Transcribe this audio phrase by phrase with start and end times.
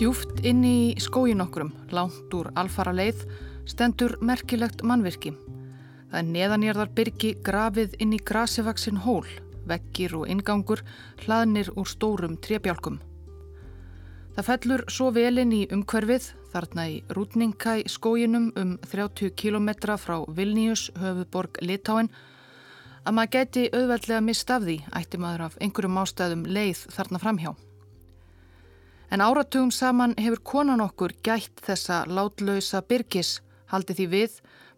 [0.00, 3.18] Djúft inn í skógin okkurum, lánt úr alfara leið,
[3.68, 5.34] stendur merkilegt mannvirki.
[6.08, 9.28] Það er neðanjörðar byrgi grafið inn í grasivaksin hól,
[9.68, 10.80] vekkir og ingangur
[11.26, 12.96] hlaðnir úr stórum trébjálkum.
[14.38, 20.22] Það fellur svo velin í umhverfið, þarna í Rútninga í skóginum um 30 km frá
[20.32, 22.08] Vilnius, höfuborg Litáin,
[23.04, 27.60] að maður geti auðveldlega mist af því, ætti maður af einhverjum ástæðum leið þarna framhjá.
[29.10, 33.40] En áratugum saman hefur konan okkur gætt þessa látlausa byrgis,
[33.72, 34.36] haldið því við,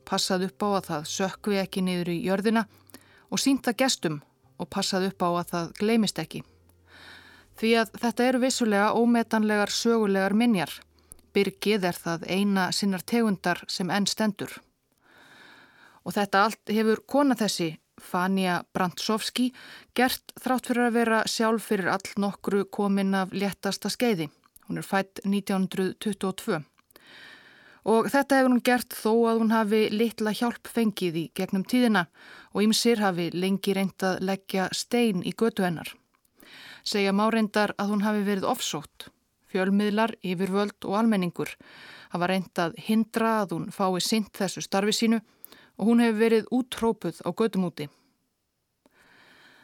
[0.09, 2.63] passað upp á að það sökvi ekki niður í jörðina
[3.29, 4.23] og sínta gestum
[4.57, 6.41] og passað upp á að það gleimist ekki.
[7.61, 10.73] Því að þetta eru vissulega ómetanlegar sögulegar minjar.
[11.37, 14.57] Byrgið er það eina sinnar tegundar sem enn stendur.
[16.09, 19.53] Og þetta allt hefur kona þessi Fania Brandsovski
[19.97, 24.29] gert þrátt fyrir að vera sjálf fyrir all nokkru komin af léttasta skeiði.
[24.69, 26.61] Hún er fætt 1922.
[27.83, 32.05] Og þetta hefur hún gert þó að hún hafi litla hjálp fengið í gegnum tíðina
[32.53, 35.91] og ymsir hafi lengi reyndað leggja stein í götu hennar.
[36.85, 39.09] Segja má reyndar að hún hafi verið ofsótt.
[39.53, 41.51] Fjölmiðlar, yfirvöld og almenningur
[42.13, 45.21] hafa reyndað hindra að hún fái sint þessu starfi sínu
[45.83, 47.89] og hún hefur verið útrópuð á gödumúti.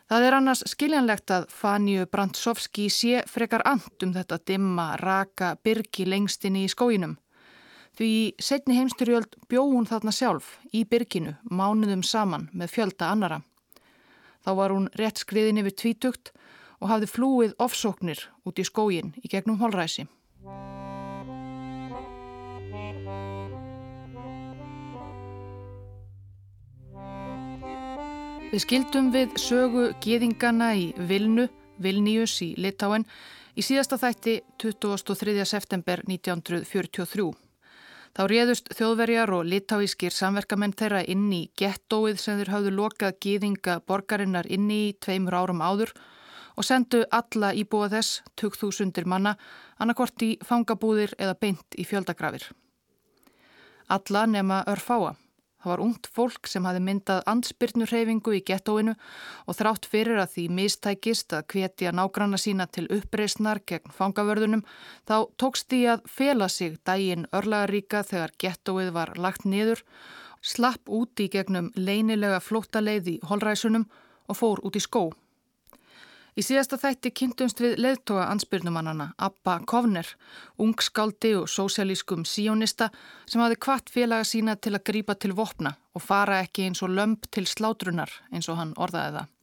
[0.09, 6.09] Það er annars skiljanlegt að Fanju Brandsovski sé frekar and um þetta dimma, raka, byrki
[6.09, 7.19] lengstinni í skóinum.
[7.95, 13.43] Því setni heimsturjöld bjó hún þarna sjálf í byrkinu mánuðum saman með fjölda annara.
[14.43, 16.33] Þá var hún rétt skriðin yfir tvítugt
[16.81, 20.09] og hafði flúið ofsóknir út í skóin í gegnum holræsi.
[28.49, 31.51] Við skildum við sögu geðingana í Vilnu,
[31.85, 33.05] Vilnius í Litáen,
[33.53, 35.35] í síðasta þætti 23.
[35.45, 37.27] september 1943.
[38.17, 43.77] Þá réðust þjóðverjar og litáískir samverkamenn þeirra inn í gettóið sem þeir hafðu lokað geðinga
[43.85, 45.93] borgarinnar inn í tveimur árum áður
[46.57, 49.37] og sendu alla íbúa þess, 2000 manna,
[49.77, 52.49] annarkort í fangabúðir eða beint í fjöldagrafir.
[53.93, 55.19] Alla nema örfáa.
[55.59, 58.95] Það var ungt fólk sem hafi myndað ansbyrnurreyfingu í gettóinu
[59.51, 64.63] og þrátt fyrir að því mistækist að hvetja nágranna sína til uppreysnar gegn fangavörðunum
[65.11, 69.83] þá tókst því að fela sig dægin örlagaríka þegar gettóið var lagt niður,
[70.43, 73.89] slapp út í gegnum leinilega flóttaleið í holræsunum
[74.31, 75.09] og fór út í skó.
[76.39, 80.07] Í síðasta þætti kynntumst við leðtoga ansbyrnumannana Abba Kovner,
[80.63, 82.93] ungskáldi og sósialískum síjónista
[83.27, 86.95] sem hafi kvart félaga sína til að grípa til vopna og fara ekki eins og
[86.95, 89.35] lömp til slátrunar eins og hann orðaði það.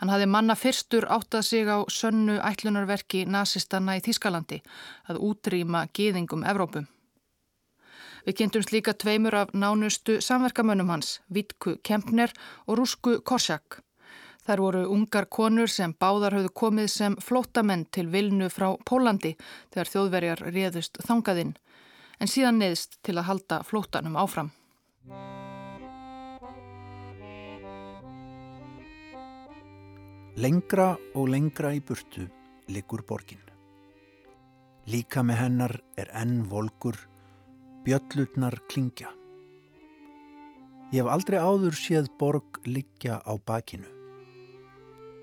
[0.00, 4.60] Hann hafi manna fyrstur áttað sig á sönnu ætlunarverki nazistanna í Þískalandi
[5.06, 6.90] að útrýma geðingum Evrópum.
[8.26, 12.34] Við kynntumst líka tveimur af nánustu samverkamönnum hans, Vitku Kempner
[12.66, 13.85] og Rúsku Korsjak.
[14.46, 19.32] Þar voru ungar konur sem báðar höfðu komið sem flótamenn til vilnu frá Pólandi
[19.74, 21.56] þegar þjóðverjar réðust þangaðinn
[22.22, 24.52] en síðan neðst til að halda flótanum áfram.
[30.36, 32.28] Lengra og lengra í burtu
[32.70, 33.42] liggur borgin.
[34.86, 37.00] Líka með hennar er enn volkur,
[37.82, 39.10] bjöllutnar klingja.
[40.94, 43.95] Ég hef aldrei áður séð borg liggja á bakinu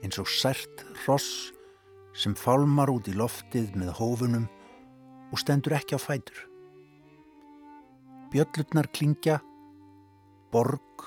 [0.04, 1.54] eins og sært ross
[2.14, 4.46] sem fálmar út í loftið með hófunum
[5.34, 6.38] og stendur ekki á fætur.
[8.34, 9.40] Bjöllutnar klingja,
[10.54, 11.06] borg,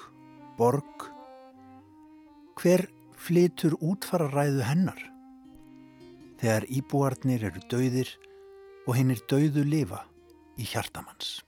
[0.59, 1.09] borg.
[2.57, 2.87] Hver
[3.19, 5.01] flitur útfararæðu hennar?
[6.41, 8.10] Þegar íbúarnir eru dauðir
[8.87, 10.04] og hinn er dauðu lifa
[10.59, 11.41] í hjartamanns.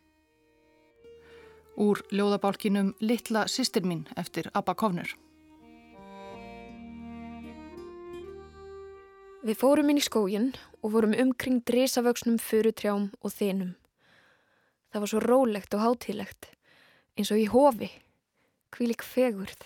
[1.78, 5.12] Úr ljóðabálkinum Littla sýstir mín eftir Abba Kovner.
[9.38, 10.48] Við fórum inn í skógin
[10.82, 13.76] og vorum umkring dresavöksnum, furutrjám og þinum.
[14.90, 16.48] Það var svo rólegt og hátílegt,
[17.14, 17.90] eins og í hofi,
[18.74, 19.62] kvílik fegurð.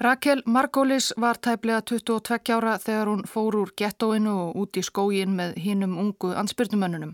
[0.00, 5.36] Rakel Margólis var tæplega 22 ára þegar hún fór úr gettóinu og út í skógin
[5.36, 7.12] með hinnum ungu ansbyrnumönnunum.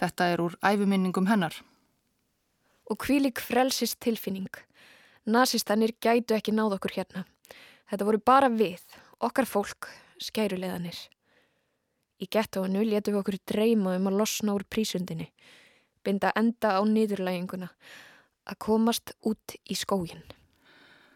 [0.00, 1.56] Þetta er úr æfuminningum hennar.
[2.88, 4.48] Og kvílik frelsist tilfinning.
[5.24, 7.26] Nazistanir gætu ekki náð okkur hérna.
[7.88, 8.80] Þetta voru bara við,
[9.20, 9.88] okkar fólk,
[10.24, 10.98] skæruleðanir.
[12.22, 15.32] Í gettóinu letum við okkur dreyma um að losna úr prísundinni,
[16.06, 17.72] binda enda á niðurlæginguna,
[18.46, 20.22] að komast út í skógin.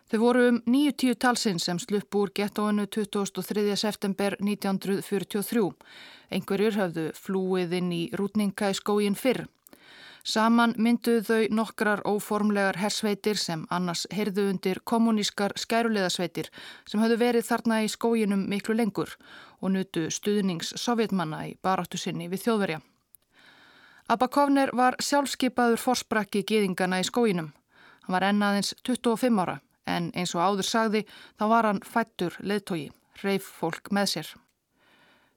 [0.07, 3.75] Þau voru um 90 talsinn sem slupp úr gettóinu 23.
[3.75, 5.65] september 1943.
[6.31, 9.49] Einhverjur höfðu flúið inn í rútninga í skógin fyrr.
[10.27, 16.49] Saman mynduðu þau nokkrar óformlegar hersveitir sem annars heyrðu undir kommunískar skæruleðasveitir
[16.83, 19.13] sem höfðu verið þarna í skóginum miklu lengur
[19.61, 22.81] og nutu stuðnings sovjetmanna í baráttu sinni við þjóðverja.
[24.11, 27.53] Abakovner var sjálfskeipaður forsprakki geðingana í skóginum.
[28.03, 31.07] Hann var ennaðins 25 ára en eins og áður sagði
[31.39, 32.91] þá var hann fættur leðtogi,
[33.23, 34.35] reif fólk með sér.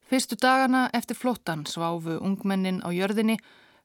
[0.09, 3.37] Fyrstu dagana eftir flóttan sváfu ungmennin á jörðinni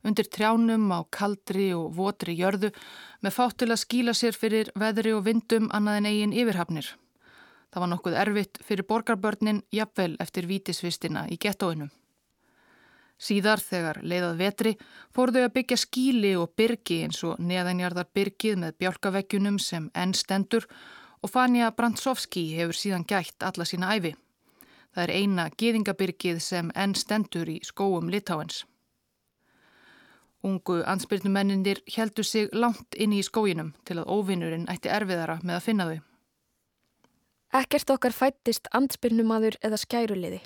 [0.04, 2.70] undir trjánum á kaldri og votri jörðu
[3.24, 6.88] með fátt til að skíla sér fyrir veðri og vindum annað en eigin yfirhafnir.
[7.72, 11.88] Það var nokkuð erfitt fyrir borgarbörnin jafnvel eftir vítisvistina í gettóinu.
[13.18, 14.72] Síðar þegar leiðað vetri
[15.14, 20.14] fór þau að byggja skíli og byrgi eins og neðanjarðar byrgið með bjálkaveggjunum sem enn
[20.18, 20.66] stendur
[21.22, 24.12] og Fanja Brandsovski hefur síðan gætt alla sína æfi.
[24.94, 28.64] Það er eina geðingabyrgið sem enn stendur í skóum Litáens.
[30.44, 35.64] Ungu ansbyrnumennindir heldu sig langt inn í skóginum til að óvinnurinn ætti erfiðara með að
[35.64, 36.00] finna þau.
[37.54, 40.42] Ekkert okkar fættist ansbyrnumadur eða skæruliði.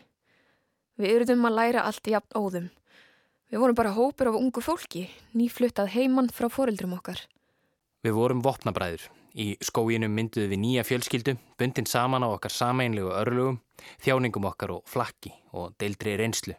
[0.98, 2.68] Við yrðum að læra allt í jafn óðum.
[3.48, 7.22] Við vorum bara hópur af ungu fólki, nýfluttað heimann frá foreldrum okkar.
[8.04, 9.08] Við vorum vopnabræður.
[9.38, 13.60] Í skóginum mynduðu við nýja fjölskyldu, bundin saman á okkar sameinlegu örlugum,
[14.04, 16.54] þjáningum okkar og flakki og deildri reynslu.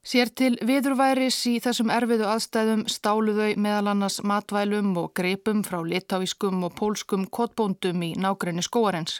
[0.00, 6.62] Sér til viðurværis í þessum erfiðu aðstæðum stáluðau meðal annars matvælum og greipum frá litáískum
[6.64, 9.18] og pólskum kotbóndum í nákrenni skóarens.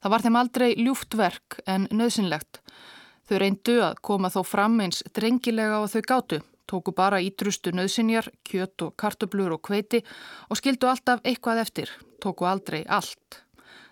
[0.00, 2.62] Það var þeim aldrei ljúft verk en nöðsynlegt.
[3.28, 8.30] Þau reyndu að koma þó fram eins drengilega og þau gátu, tóku bara ítrustu nöðsynjar,
[8.48, 10.00] kjött og kartublur og kveiti
[10.48, 11.92] og skildu alltaf eitthvað eftir,
[12.24, 13.42] tóku aldrei allt.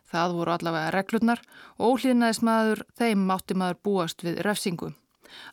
[0.08, 1.44] Það voru allavega reglurnar
[1.76, 4.96] og óhlýðnaðis maður þeim mátti maður búast við refsingum.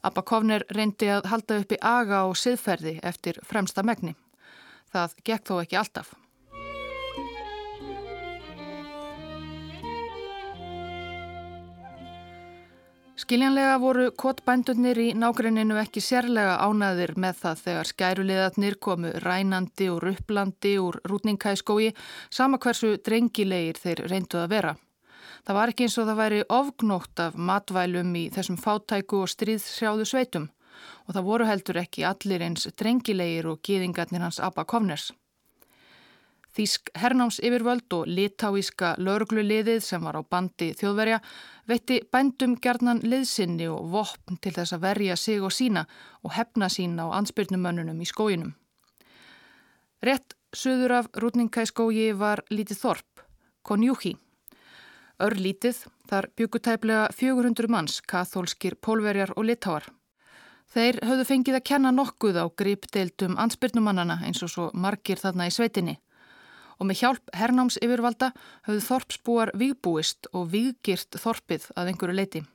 [0.03, 4.15] Abba Kovner reyndi að halda uppi aga og siðferði eftir fremsta megni.
[4.94, 6.15] Það gekk þó ekki alltaf.
[13.18, 20.03] Skiljanlega voru kottbændunir í nágreininu ekki sérlega ánaðir með það þegar skæruleðarnir komu rænandi og
[20.06, 21.89] rupplandi úr rútningkæskói
[22.29, 24.75] sama hversu drengilegir þeir reynduð að vera.
[25.48, 30.08] Það var ekki eins og það væri ofgnótt af matvælum í þessum fátæku og stríðsjáðu
[30.10, 30.50] sveitum
[31.08, 35.14] og það voru heldur ekki allir eins drengilegir og gýðingarnir hans Abba Kovners.
[36.58, 41.22] Þísk hernáms yfirvöld og litáíska laurugluliðið sem var á bandi þjóðverja
[41.72, 45.88] veitti bændum gerðnan liðsinni og vopn til þess að verja sig og sína
[46.28, 48.56] og hefna sína á ansbyrnumönnunum í skóginum.
[50.04, 53.28] Rett söður af rútningkæskógi var lítið þorp,
[53.64, 54.18] Konjúki.
[55.18, 59.88] Örlítið þar byggutæplega 400 manns, kathólskir, pólverjar og litáar.
[60.69, 65.56] Þeir höfðu fengið að kenna nokkuð á gripdeildum ansbyrnumannana eins og svo margir þarna í
[65.56, 65.98] sveitinni.
[66.78, 68.30] Og með hjálp hernáms yfirvalda
[68.69, 72.46] höfðu þorpsbúar vígbúist og vígirt þorpið að einhverju leiti.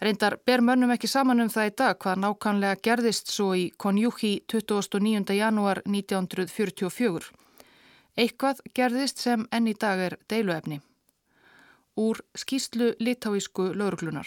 [0.00, 4.38] Reyndar ber mönnum ekki saman um það í dag hvað nákvæmlega gerðist svo í Konjúki
[4.48, 5.36] 29.
[5.36, 7.34] janúar 1944.
[8.16, 10.80] Eitthvað gerðist sem enn í dag er deiluefni
[12.00, 14.26] úr skýslu litáísku lauruglunar.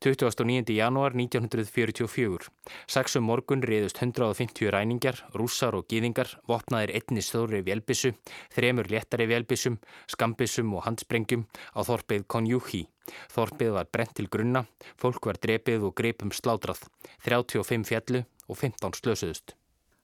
[0.00, 0.76] 29.
[0.76, 2.50] janúar 1944.
[2.86, 8.12] Saksum morgun riðust 150 ræningar, rússar og gýðingar, vopnaðir einni stóri vélbissu,
[8.54, 9.78] þremur léttari vélbissum,
[10.10, 12.84] skambissum og handsprengjum á þorpið Konjúhi.
[13.32, 14.66] Þorpið var brent til grunna,
[15.00, 16.84] fólk var drepið og greipum slátrað,
[17.24, 19.56] 35 fjallu og 15 slösuðust.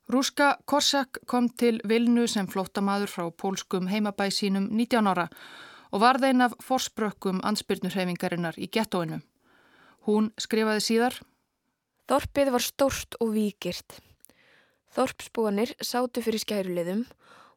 [0.08, 5.40] Rúska Korsak kom til Vilnu sem flóttamaður frá pólskum heimabæ sínum 19 ára og
[5.92, 9.20] var þein af forsprökkum ansbyrnurhefingarinnar í gettóinu.
[10.06, 11.20] Hún skrifaði síðar
[12.06, 13.96] Þorpið var stórt og víkirt.
[14.94, 17.02] Þorpsbúanir sátu fyrir skærulegðum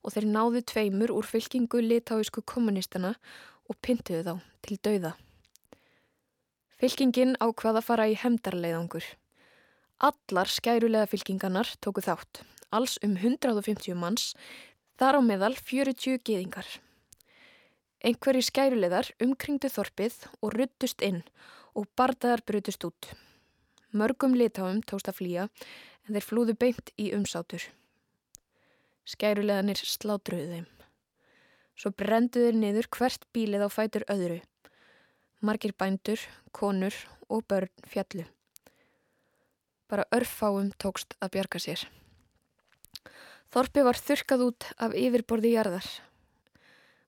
[0.01, 3.13] og þeir náðu tveimur úr fylkingu litáísku kommunistana
[3.69, 4.33] og pyntuðu þá
[4.65, 5.13] til dauða.
[6.81, 9.05] Fylkingin ákvaða fara í hemdarleiðangur.
[10.01, 12.41] Allar skærulega fylkinganar tóku þátt,
[12.73, 14.31] alls um 150 manns,
[14.97, 16.65] þar á meðal 40 geðingar.
[17.99, 21.19] Einhverji skæruleðar umkringdu þorpið og ruttust inn
[21.75, 23.09] og bardaðar brutust út.
[23.91, 25.47] Mörgum litáum tóst að flýja
[26.07, 27.65] en þeir flúðu beint í umsátur.
[29.03, 30.67] Skæruleðanir slátruðu þeim.
[31.75, 34.41] Svo brenduður niður hvert bílið á fætur öðru.
[35.43, 36.19] Margir bændur,
[36.55, 36.95] konur
[37.27, 38.25] og börn fjallu.
[39.91, 41.83] Bara örfáum tókst að bjarga sér.
[43.51, 45.87] Þorpi var þurkað út af yfirborði jarðar.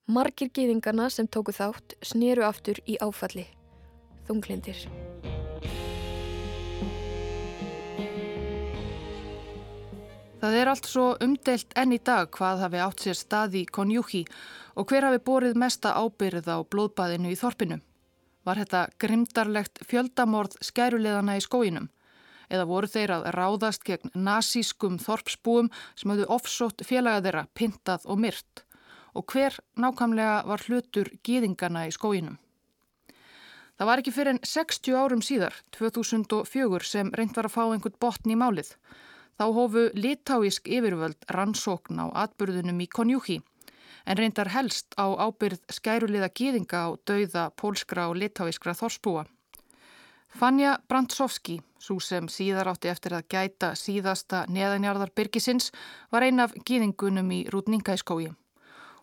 [0.10, 3.46] Margir gýðingarna sem tóku þátt snýru aftur í áfalli.
[4.26, 4.80] Þunglindir.
[10.42, 14.24] Það er allt svo umdelt enn í dag hvað hafi átt sér stað í Konjúki
[14.74, 17.78] og hver hafi borið mesta ábyrð á blóðbaðinu í þorpinu.
[18.42, 21.92] Var þetta grimdarlegt fjöldamorð skæruleðana í skóinum?
[22.50, 28.20] Eða voru þeir að ráðast gegn nazískum þorpsbúum sem hafðu ofsótt félaga þeirra, pintað og
[28.26, 28.66] myrt?
[29.16, 32.40] Og hver nákvæmlega var hlutur gýðingana í skóinum?
[33.78, 37.98] Það var ekki fyrir en 60 árum síðar, 2004, sem reynd var að fá einhvern
[38.00, 38.76] botn í málið.
[39.42, 43.40] Þá hófu litáísk yfirvöld rannsókn á atbyrðunum í Konjúki
[44.06, 49.26] en reyndar helst á ábyrð skæruliða gýðinga á dauða pólskra og litáískra þorspúa.
[50.32, 55.72] Fanja Brandsovski, svo sem síðar átti eftir að gæta síðasta neðanjarðar byrgisins,
[56.12, 58.32] var ein af gýðingunum í Rútningæskói.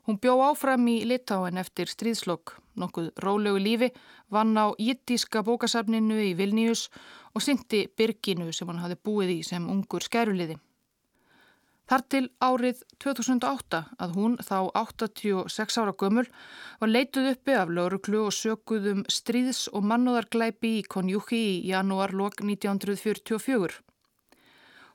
[0.08, 3.88] Hún bjó áfram í Litáen eftir stríðslokk, nokkuð rólegu lífi,
[4.32, 6.86] vann á jittíska bókasafninu í Vilnius
[7.36, 10.56] og syndi byrginu sem hann hafi búið í sem ungur skæruliði.
[11.92, 16.24] Þar til árið 2008 að hún, þá 86 ára gömul,
[16.80, 23.82] var leituð uppi af lauruglu og sökuðum stríðs- og mannúðarglæpi í Konjúki í janúarlokk 1944.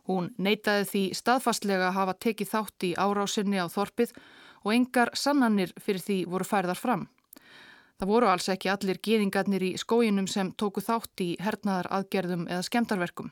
[0.09, 4.17] Hún neytaði því staðfastlega að hafa tekið þátt í árásinni á þorpið
[4.63, 7.07] og engar sannanir fyrir því voru færðar fram.
[7.99, 12.65] Það voru alls ekki allir geðingarnir í skóinum sem tóku þátt í hernaðar aðgerðum eða
[12.67, 13.31] skemdarverkum.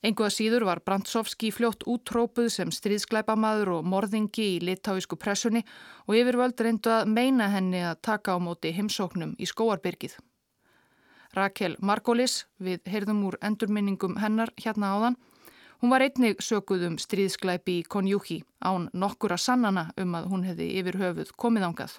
[0.00, 5.60] Enguða síður var Brandsovski fljótt útrópuð sem stríðskleipamaður og morðingi í litáísku pressunni
[6.06, 10.16] og yfirvöld reyndu að meina henni að taka á móti heimsóknum í skóarbyrgið.
[11.36, 15.18] Rakel Margolis, við heyrðum úr endurminningum hennar hérna áðan,
[15.80, 20.66] Hún var einnig sökuð um stríðsklæpi í Konjúki án nokkura sannana um að hún hefði
[20.76, 21.94] yfir höfuð komið ángað.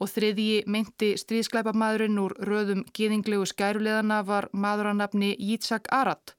[0.00, 6.34] Og þriðji meinti stríðsklæpamaðurinn úr röðum gýðinglegu skæruleðana var maðurannafni Yitzhak Arad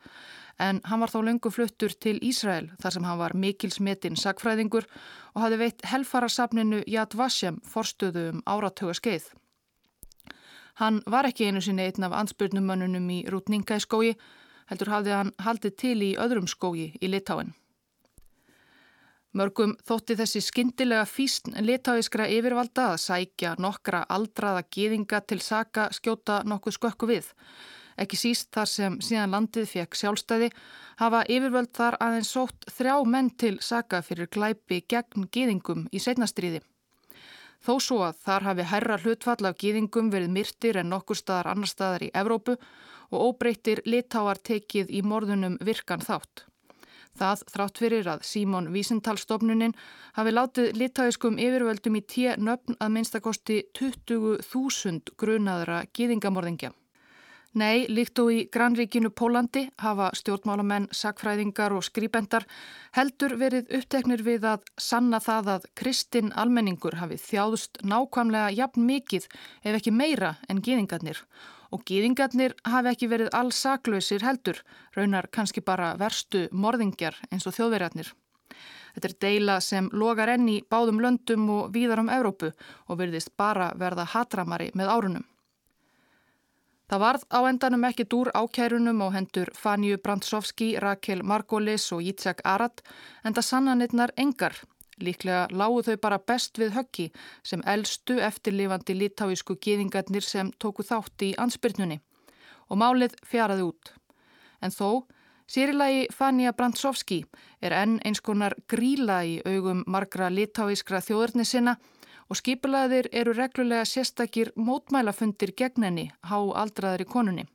[0.62, 4.90] en hann var þá löngu fluttur til Ísrael þar sem hann var mikilsmetinn sagfræðingur
[5.34, 9.32] og hafði veitt helfarasafninu Yad Vashem forstöðu um áratöga skeið.
[10.82, 14.16] Hann var ekki einu sinni einn af ansbyrnumönnunum í Rútningæskói
[14.72, 17.52] heldur hafði hann haldið til í öðrum skógi í Litáin.
[19.32, 26.42] Mörgum þótti þessi skindilega físn litáiskra yfirvalda að sækja nokkra aldraða gýðinga til saka skjóta
[26.44, 27.30] nokkuð skökku við.
[28.02, 30.50] Ekki síst þar sem síðan landið fekk sjálfstæði
[31.00, 36.60] hafa yfirvöld þar aðeins sótt þrjá menn til saka fyrir glæpi gegn gýðingum í setnastriði.
[37.62, 41.72] Þó svo að þar hafi herra hlutfall af gýðingum verið myrtir en nokkur staðar annar
[41.72, 42.58] staðar í Evrópu
[43.12, 46.48] og óbreyttir litáar tekið í morðunum virkan þátt.
[47.20, 49.76] Það þrátt fyrir að Símón Vísintalstofnunin
[50.16, 56.72] hafi látið litáiskum yfirvöldum í tíu nöfn að minnstakosti 20.000 grunaðra gýðingamorðingja.
[57.52, 62.46] Nei, líkt og í grannríkinu Pólandi hafa stjórnmálamenn, sakfræðingar og skrýbendar
[62.96, 69.28] heldur verið uppteknir við að sanna það að kristinn almenningur hafi þjáðust nákvæmlega jafn mikið
[69.68, 71.20] ef ekki meira en gýðingarnir
[71.72, 74.60] og gýðingarnir hafi ekki verið alls saklausir heldur,
[74.96, 78.12] raunar kannski bara verstu morðingjar eins og þjóðverjarnir.
[78.94, 82.52] Þetta er deila sem logar enni báðum löndum og víðar um Evrópu
[82.88, 85.28] og verðist bara verða hatramari með árunum.
[86.92, 92.44] Það varð á endanum ekki dúr ákærunum á hendur Fanju Brandsovski, Rakel Margolis og Yitzhak
[92.44, 92.84] Arad
[93.24, 94.58] en það sannanirnar engar
[95.02, 97.08] Líklega lágu þau bara best við höggi
[97.44, 102.00] sem eldstu eftirlifandi litáísku gýðingarnir sem tóku þátt í ansbyrnunni
[102.70, 103.94] og málið fjaraði út.
[104.62, 105.08] En þó,
[105.50, 107.24] sérilagi Fania Brandsovski
[107.62, 111.78] er enn eins konar gríla í augum margra litáískra þjóðurni sinna
[112.32, 117.48] og skipulaðir eru reglulega sérstakir mótmælafundir gegn henni há aldraðar í konunni.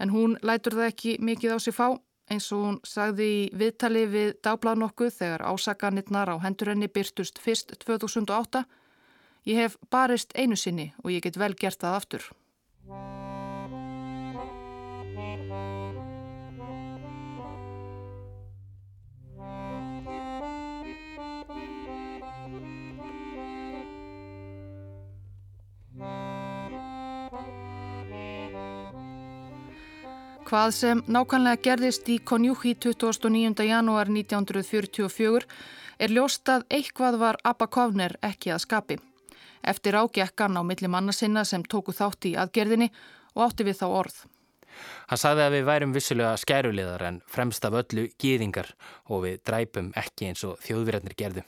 [0.00, 1.90] En hún lætur það ekki mikið á sig fá
[2.30, 7.74] eins og hún sagði í viðtali við dagbláð nokkuð þegar ásakanirnar á hendurenni byrtust fyrst
[7.82, 8.64] 2008.
[9.50, 12.30] Ég hef barist einu sinni og ég get vel gert það aftur.
[30.50, 33.62] Hvað sem nákvæmlega gerðist í konjúki 29.
[33.68, 35.46] janúar 1944
[36.02, 38.96] er ljóstað eitthvað var Abba Kovner ekki að skapi.
[39.62, 42.90] Eftir ágekkan á milli manna sinna sem tóku þátt í aðgerðinni
[43.36, 44.16] og átti við þá orð.
[45.10, 48.74] Hann sagði að við værum vissulega skæruleðar en fremst af öllu gýðingar
[49.10, 51.46] og við dræpum ekki eins og þjóðverðnir gerðu.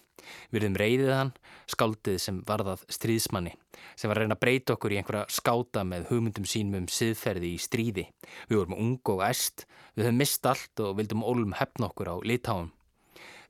[0.52, 1.32] Við erum reyðið hann,
[1.70, 3.54] skáldið sem varðað stríðsmanni,
[3.98, 7.54] sem var að reyna að breyta okkur í einhverja skáta með hugmyndum sínum um siðferði
[7.56, 8.06] í stríði.
[8.50, 12.16] Við vorum ung og æst, við höfum mist allt og vildum ólum hefna okkur á
[12.22, 12.70] litáum.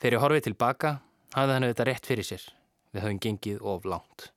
[0.01, 0.95] Þegar ég horfið tilbaka,
[1.37, 2.47] hafði hann auðvitað rétt fyrir sér.
[2.93, 4.33] Við höfum gengið of langt.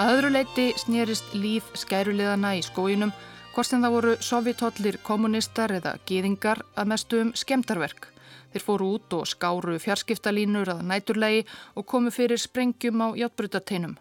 [0.00, 3.10] Að öðru leiti snýrist líf skæruleðana í skójunum
[3.52, 8.06] hvort sem það voru sovjetollir kommunistar eða gýðingar að mestu um skemdarverk.
[8.54, 11.44] Þeir fóru út og skáru fjarskiptalínur að næturlegi
[11.76, 13.98] og komu fyrir sprengjum á játbrutateinum.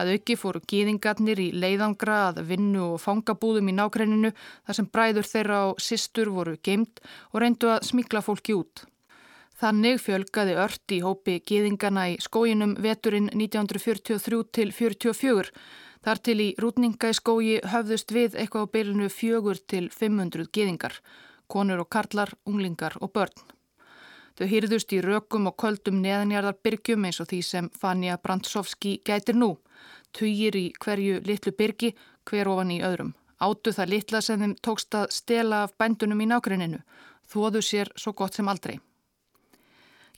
[0.00, 5.32] Að auki fóru gýðingarnir í leiðangra að vinnu og fangabúðum í nákrenninu þar sem bræður
[5.34, 8.86] þeirra og sýstur voru geimt og reyndu að smikla fólki út.
[9.56, 15.52] Þannig fjölgaði ört í hópi gýðingana í skóginum veturinn 1943 til 44.
[16.04, 20.98] Þar til í rútninga í skógi höfðust við eitthvað á bylunu fjögur til 500 gýðingar,
[21.48, 23.32] konur og karlar, unglingar og börn.
[24.36, 29.38] Þau hýrðust í rökum og köldum neðanjarðar byrgjum eins og því sem Fania Brandsovski gætir
[29.40, 29.54] nú.
[30.12, 31.94] Tugir í hverju litlu byrgi,
[32.28, 33.14] hver ofan í öðrum.
[33.40, 36.82] Átu það litla sem þeim tókst að stela af bændunum í nákrenninu.
[37.32, 38.76] Þóðu sér svo gott sem aldrei.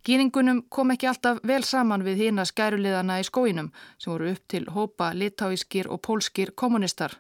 [0.08, 3.66] Gýningunum kom ekki alltaf vel saman við hýna skæruliðana í skóinum
[4.00, 7.18] sem voru upp til hópa litáískir og pólskir kommunistar.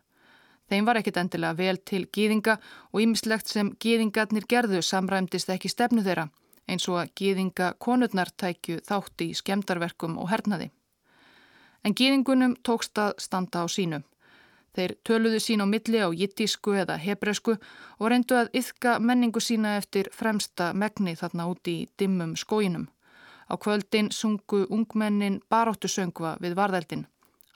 [0.72, 2.54] Þeim var ekkit endilega vel til gýðinga
[2.92, 6.30] og ýmislegt sem gýðingarnir gerðu samræmdist ekki stefnu þeirra
[6.68, 10.70] eins og að gýðinga konurnar tækju þátti í skemdarverkum og hernaði.
[11.84, 14.04] En gýðingunum tókst að standa á sínum.
[14.76, 17.56] Þeir töluðu sín á milli á jittísku eða hebresku
[17.98, 22.88] og reyndu að yfka menningu sína eftir fremsta megni þarna úti í dimmum skóinum.
[23.48, 27.06] Á kvöldin sungu ungmennin baróttu söngva við varðeldin.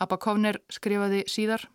[0.01, 1.69] Abba Kovner skrifaði síðar.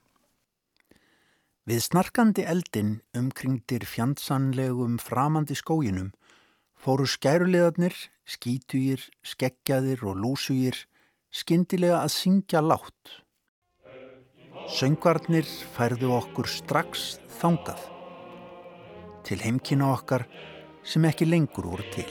[1.67, 6.13] Við snarkandi eldin umkringdir fjandsanlegum framandi skóinum
[6.78, 7.95] fóru skærulegarnir,
[8.26, 10.86] skítugir, skeggjaðir og lúsugir
[11.34, 13.23] skindilega að syngja látt.
[14.67, 17.80] Söngvarnir færðu okkur strax þangað
[19.23, 20.25] til heimkina okkar
[20.84, 22.08] sem ekki lengur voru til.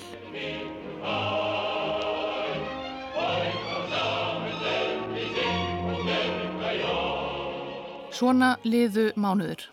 [8.16, 9.66] Svona liðu mánuður.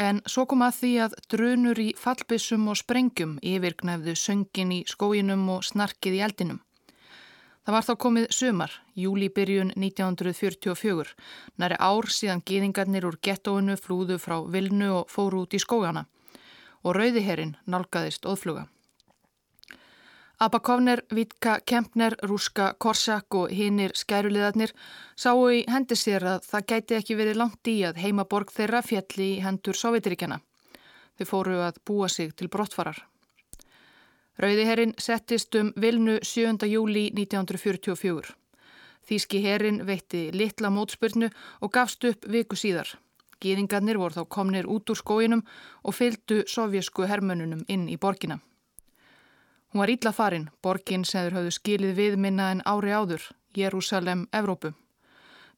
[0.00, 5.44] En svo kom að því að drunur í fallbissum og sprengjum yfirgnæfðu söngin í skóinum
[5.52, 6.62] og snarkið í eldinum.
[7.66, 11.14] Það var þá komið sumar, júlibyrjun 1944,
[11.58, 16.04] næri ár síðan gýðingarnir úr gettóinu flúðu frá Vilnu og fóru út í skójana
[16.86, 18.68] og rauðiherrin nálgæðist óðfluga.
[20.38, 24.70] Abakovner, Vítka, Kempner, Rúska, Korsak og hinnir skæruliðarnir
[25.18, 29.32] sáu í hendi sér að það gæti ekki verið langt í að heimaborg þeirra fjalli
[29.32, 30.38] í hendur Sovjetiríkjana.
[31.18, 33.02] Þau fóru að búa sig til brottfarar.
[34.36, 36.66] Rauðiherrin settist um vilnu 7.
[36.68, 38.34] júli 1944.
[39.08, 41.30] Þíski herrin veitti litla mótspurnu
[41.64, 42.90] og gafst upp viku síðar.
[43.40, 45.42] Gýðingarnir voru þá komnir út úr skóinum
[45.82, 48.36] og fylgdu sovjesku hermönunum inn í borgina.
[49.72, 53.24] Hún var ítla farin, borgin sem þeir hafðu skilið við minna en ári áður,
[53.56, 54.74] Jérúsalem, Evrópu.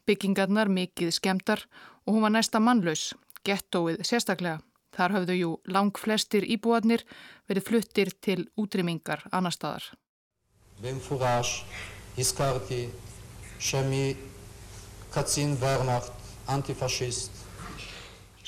[0.07, 1.67] Byggingarnar mikið skemdar
[2.07, 4.63] og hún var næsta mannlaus, gettóið sérstaklega.
[4.99, 7.05] Þar hafðu jú lang flestir íbúarnir
[7.47, 9.85] verið fluttir til útrýmingar annar staðar.
[13.59, 14.17] Shemi,
[15.11, 16.13] Katsin, Varnacht,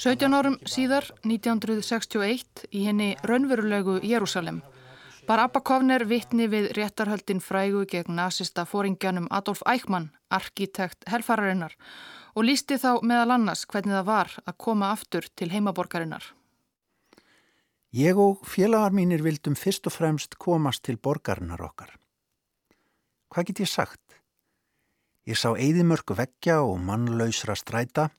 [0.00, 4.62] 17 árum síðar, 1961, í henni raunverulegu Jérúsalem
[5.28, 11.76] var Abakovner vittni við réttarhöldin frægu gegn nazista fóringjanum Adolf Eichmann, arkitekt helfararinnar
[12.34, 16.24] og lísti þá meðal annars hvernig það var að koma aftur til heimaborgarinnar.
[17.90, 21.98] Ég og félagar mínir vildum fyrst og fremst komast til borgarinnar okkar.
[23.34, 23.98] Hvað get ég sagt?
[25.26, 28.14] Ég sá eigðimörku veggja og mannlausra stræta.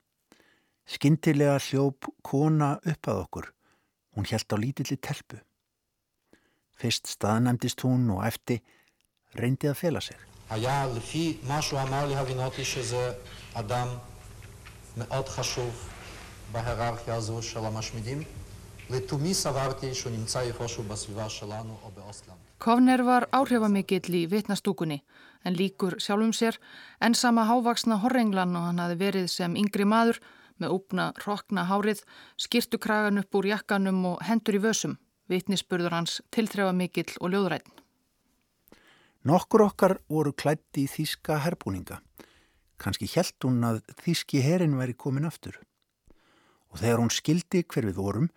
[0.83, 3.47] Skindilega hljóp kona upp að okkur.
[4.11, 5.39] Hún helt á lítilli telpu.
[6.75, 8.59] Fyrst staðnæmtist hún og eftir
[9.39, 10.19] reyndi að fela sig.
[10.51, 10.91] Það er
[22.61, 24.99] Kovner var áhrifamikill í vitnastúkunni
[25.47, 26.59] en líkur sjálfum sér
[26.99, 30.19] en sama hávaksna horrenglan og hann hafi verið sem yngri maður
[30.61, 32.03] með úpna rokna hárið,
[32.37, 34.97] skirtu kragan upp úr jakkanum og hendur í vösum.
[35.31, 37.71] Vitnisspurður hans tilþrefa mikill og ljóðrætt.
[39.23, 42.01] Nokkur okkar voru klætti í þíska herbúninga.
[42.81, 45.59] Kanski held hún að þíski herin væri komin aftur.
[46.73, 48.31] Og þegar hún skildi hver við vorum,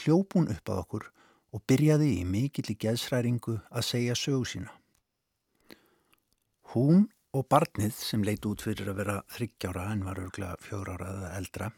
[0.00, 1.10] hljóp hún upp að okkur
[1.54, 4.72] og byrjaði í mikill í geðsræringu að segja sögu sína.
[6.74, 11.32] Hún og barnið sem leit út fyrir að vera þryggjára en var örgla fjórára eða
[11.38, 11.70] eldra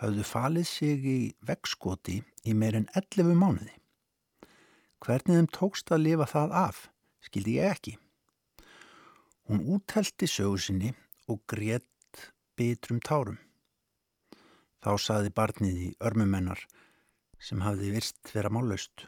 [0.00, 3.74] hafðu falið sig í vegskoti í meirinn 11 mánuði.
[5.00, 6.78] Hvernig þeim tókst að lifa það af?
[7.20, 7.92] skildi ég ekki.
[9.48, 10.94] Hún útælti sögusinni
[11.28, 12.24] og grétt
[12.56, 13.36] bitrum tárum.
[14.80, 16.62] Þá saði barnið í örmumennar
[17.40, 19.06] sem hafði virst vera málaust.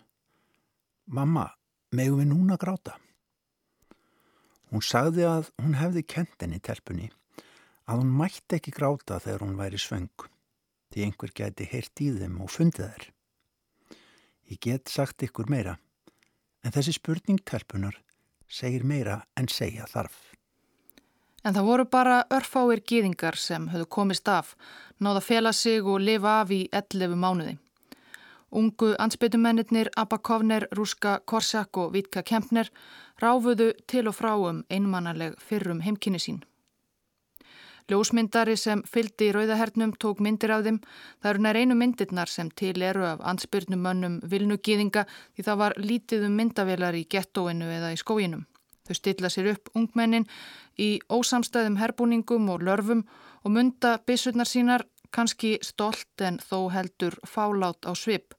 [1.07, 1.51] Mamma,
[1.93, 2.97] megum við núna gráta?
[4.73, 7.11] Hún sagði að hún hefði kent henni telpunni
[7.85, 10.29] að hún mætti ekki gráta þegar hún væri svöng
[10.93, 13.09] því einhver geti heyrt í þeim og fundið þær.
[14.53, 15.77] Ég get sagt ykkur meira
[16.63, 17.99] en þessi spurning telpunar
[18.49, 20.33] segir meira en segja þarf.
[21.43, 24.55] En það voru bara örfáir gýðingar sem höfðu komist af,
[25.03, 27.57] náða fela sig og lifa af í 11 mánuði.
[28.53, 32.69] Ungu ansbytumennir Abba Kovner, Rúska Korsak og Vítka Kempner
[33.23, 36.43] ráfuðu til og frá um einmannaleg fyrrum heimkynni sín.
[37.89, 40.83] Ljósmyndari sem fyldi í rauðahernum tók myndir af þeim.
[41.23, 45.79] Það eru nær einu myndirnar sem til eru af ansbyrnum mönnum vilnugýðinga því það var
[45.79, 48.45] lítið um myndavelar í gettóinu eða í skóginum.
[48.87, 50.29] Þau stilla sér upp ungmennin
[50.77, 53.07] í ósamstæðum herbúningum og lörfum
[53.43, 58.35] og mynda byssurnar sínar kannski stolt en þó heldur fálát á svip.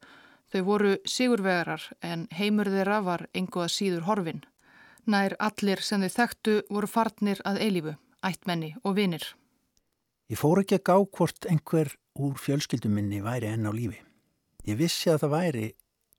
[0.54, 4.44] Þau voru sigurvegarar en heimur þeirra var enguða síður horfin.
[5.10, 9.26] Nær allir sem þau þekktu voru farnir að eilífu ættmenni og vinir.
[10.30, 11.90] Ég fór ekki að gá hvort einhver
[12.22, 13.98] úr fjölskylduminni væri enn á lífi.
[14.70, 15.66] Ég vissi að það væri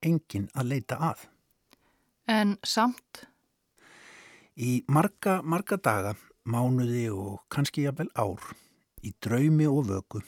[0.02, 1.22] engin að leita að.
[2.26, 3.24] En samt?
[4.58, 8.42] Í marga, marga daga, mánuði og kannski jafnvel ár,
[9.06, 10.26] í draumi og vöku,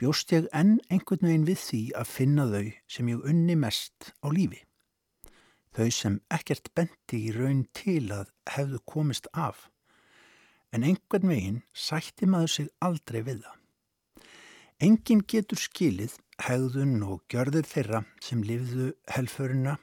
[0.00, 4.26] bjóst ég enn einhvern veginn við því að finna þau sem ég unni mest á
[4.32, 4.60] lífi.
[5.76, 9.66] Þau sem ekkert benti í raun til að hefðu komist af
[10.74, 13.58] en einhvern veginn sætti maður sig aldrei við það.
[14.86, 19.78] Engin getur skilið hegðun og gjörðir þeirra sem lifðu helförina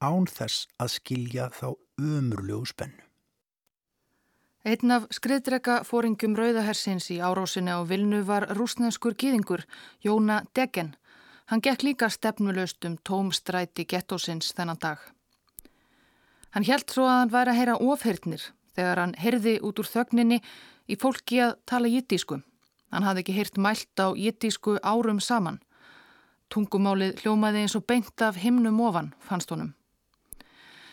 [0.00, 3.11] án þess að skilja þá umurlegu spennu.
[4.62, 9.64] Einn af skriðdrega fóringum Rauðahersins í árásinni á Vilnu var rúsnenskur gýðingur,
[10.06, 10.92] Jóna Deggen.
[11.50, 15.02] Hann gekk líka stefnulöst um tómstræti gettósins þennan dag.
[16.54, 18.46] Hann helt svo að hann væri að heyra ofhyrtnir
[18.78, 20.38] þegar hann heyrði út úr þögninni
[20.86, 22.38] í fólki að tala jittísku.
[22.94, 25.58] Hann hafði ekki heyrt mælt á jittísku árum saman.
[26.54, 29.74] Tungumálið hljómaði eins og beint af himnum ofan, fannst honum.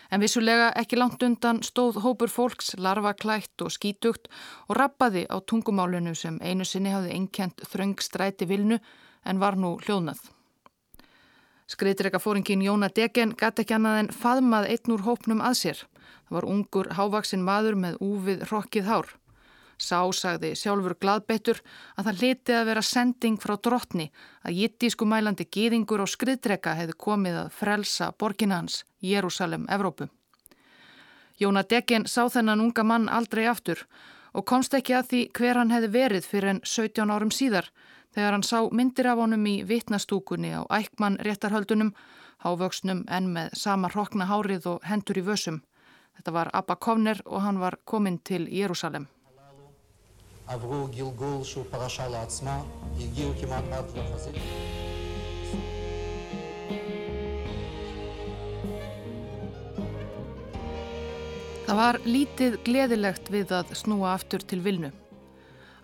[0.09, 4.25] En vissulega ekki langt undan stóð hópur fólks, larva klætt og skítugt
[4.67, 8.79] og rappaði á tungumálinu sem einu sinni hafði einkjent þröng stræti vilnu
[9.25, 10.23] en var nú hljóðnað.
[11.69, 15.83] Skriðdrega fóringin Jóna Degen gæti ekki annað en faðmað einn úr hópnum að sér.
[16.25, 19.18] Það var ungur hávaksin maður með úfið rokkið hár.
[19.79, 21.61] Sá sagði sjálfur gladbeittur
[21.95, 24.09] að það liti að vera sending frá drottni
[24.43, 30.09] að jittísku mælandi gýðingur og skriðdreka hefði komið að frelsa borgina hans, Jérúsalem, Evrópu.
[31.39, 33.85] Jóna Deggen sá þennan unga mann aldrei aftur
[34.35, 37.69] og komst ekki að því hver hann hefði verið fyrir en 17 árum síðar
[38.15, 41.93] þegar hann sá myndir af honum í vitnastúkunni á ækman réttarhöldunum,
[42.43, 45.61] hávöksnum en með sama hrokna hárið og hendur í vössum.
[46.19, 49.07] Þetta var Abba Kovner og hann var kominn til Jérúsalem.
[61.69, 64.89] Það var lítið gleðilegt við að snúa aftur til Vilnu.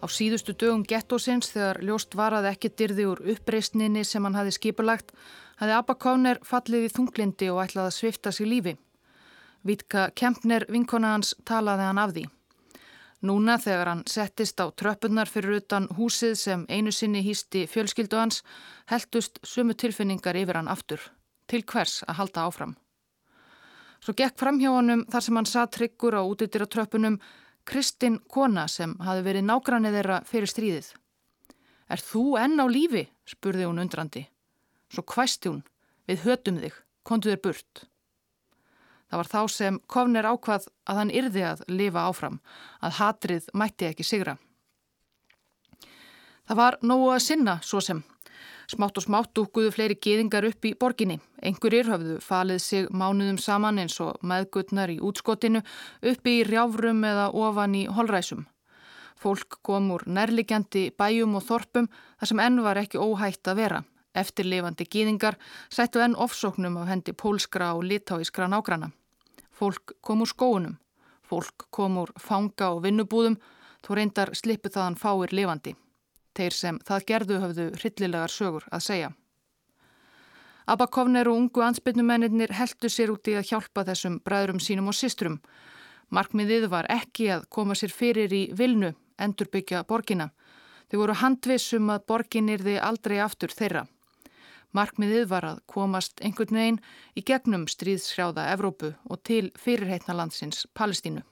[0.02, 4.56] Á síðustu dögum gettósins þegar ljóst var að ekki dyrði úr uppreysninni sem hann hafi
[4.58, 5.14] skipulagt,
[5.62, 8.74] hafi Abba Kovner fallið í þunglindi og ætlaði að svifta sig lífi.
[9.62, 12.26] Vítka Kempner, vinkona hans, talaði hann af því.
[13.26, 18.44] Núna þegar hann settist á tröppunar fyrir utan húsið sem einu sinni hýsti fjölskyldu hans,
[18.92, 21.02] heldust sumu tilfinningar yfir hann aftur.
[21.50, 22.76] Til hvers að halda áfram.
[24.04, 27.18] Svo gekk fram hjá honum þar sem hann satt tryggur á útýttir á tröppunum
[27.66, 30.92] Kristinn Kona sem hafi verið nágrannið þeirra fyrir stríðið.
[31.90, 33.08] Er þú enn á lífi?
[33.26, 34.28] spurði hún undrandi.
[34.94, 35.64] Svo hvæsti hún.
[36.06, 36.78] Við hötum þig.
[37.02, 37.86] Kontu þér burt.
[39.10, 42.40] Það var þá sem Kovner ákvað að hann yrði að lifa áfram,
[42.82, 44.38] að hatrið mætti ekki sigra.
[46.46, 48.04] Það var nógu að sinna svo sem.
[48.70, 51.20] Smátt og smátt dúkuðu fleiri geðingar upp í borginni.
[51.46, 55.62] Engurir hafðu falið sig mánuðum saman eins og meðgutnar í útskotinu
[56.02, 58.46] upp í rjáfrum eða ofan í holræsum.
[59.22, 63.84] Fólk kom úr nærligjandi bæjum og þorpum þar sem enn var ekki óhætt að vera.
[64.16, 65.38] Eftirlifandi gýðingar
[65.70, 68.92] sættu enn ofsóknum af hendi pólskra og litáískra nágrana.
[69.52, 70.78] Fólk kom úr skóunum.
[71.24, 73.38] Fólk kom úr fanga og vinnubúðum
[73.86, 75.76] þó reyndar slippu þaðan fáir lifandi.
[76.36, 79.12] Þeir sem það gerðu höfðu hryllilegar sögur að segja.
[80.66, 85.40] Abakovner og ungu ansbytnumennir heldu sér út í að hjálpa þessum bræðurum sínum og sistrum.
[86.10, 90.32] Markmiðið var ekki að koma sér fyrir í vilnu, endurbyggja borgina.
[90.90, 93.86] Þau voru handvissum að borgin er þið aldrei aftur þeirra.
[94.76, 96.82] Markmiðið var að komast einhvern veginn
[97.16, 101.24] í gegnum stríðshrjáða Evrópu og til fyrirheitna landsins Palestínu.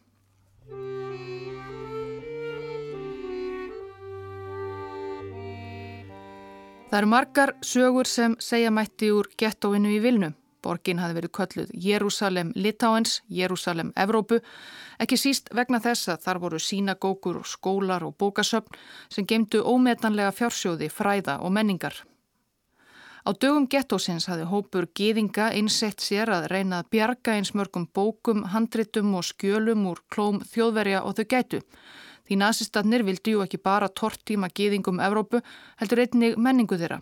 [6.93, 10.29] Það eru margar sögur sem segja mætti úr gettóinu í Vilnu.
[10.63, 14.39] Borgin hafi verið kölluð Jérúsalem Litáens, Jérúsalem Evrópu,
[15.01, 18.77] ekki síst vegna þess að þar voru sínagókur og skólar og bókasöfn
[19.09, 21.97] sem gemdu ómetanlega fjársjóði, fræða og menningar.
[23.23, 28.41] Á dögum gettósins hafi hópur geðinga einsett sér að reyna að bjarga eins mörgum bókum,
[28.51, 31.61] handritum og skjölum úr klóm þjóðverja og þau gætu.
[32.27, 35.39] Því nazistannir vildi ju ekki bara tortíma gýðingum Evrópu,
[35.79, 36.99] heldur einnig menningu þeirra.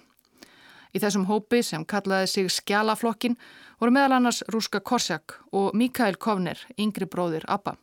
[0.94, 3.40] Í þessum hópi sem kallaði sig Skjálaflokkin
[3.80, 7.80] voru meðal annars Rúska Korsjak og Mikael Kovner, yngri bróðir Abba.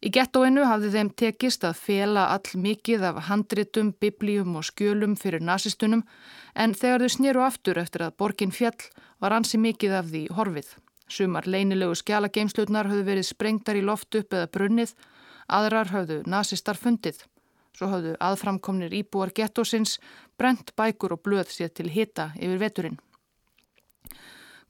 [0.00, 5.44] Í gettóinu hafði þeim tekist að fela all mikið af handritum, biblíum og skjölum fyrir
[5.44, 6.06] nazistunum
[6.54, 8.88] en þegar þau snýru aftur eftir að borgin fjall
[9.20, 10.70] var ansi mikið af því horfið.
[11.10, 14.94] Sumar leinilegu skjálageimslutnar höfðu verið sprengtar í loft upp eða brunnið
[15.50, 17.24] Aðrar höfðu nazistar fundið.
[17.74, 19.96] Svo höfðu aðframkomnir íbúar gettósins
[20.38, 22.98] brent bækur og blöð sér til hita yfir veturinn.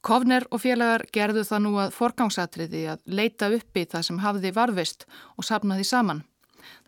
[0.01, 5.05] Kovner og félagar gerðu það nú að forgangsatriði að leita uppi það sem hafði varðvist
[5.37, 6.23] og sapnaði saman.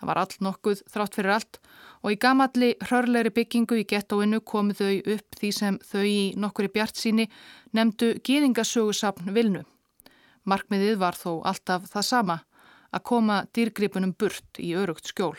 [0.01, 1.59] Það var allt nokkuð þrátt fyrir allt
[2.03, 6.69] og í gamalli hörleiri byggingu í gettóinu komu þau upp því sem þau í nokkur
[6.69, 7.29] í bjart síni
[7.77, 9.65] nefndu gýðingasögusapn vilnu.
[10.49, 12.39] Markmiðið var þó alltaf það sama
[12.93, 15.37] að koma dýrgripunum burt í örugt skjól.